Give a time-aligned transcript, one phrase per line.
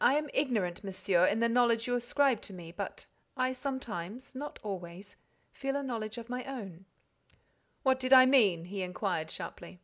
[0.00, 4.58] I am ignorant, Monsieur, in the knowledge you ascribe to me, but I sometimes, not
[4.64, 5.14] always,
[5.52, 6.86] feel a knowledge of my own."
[7.84, 9.78] "What did I mean?" he inquired, sharply.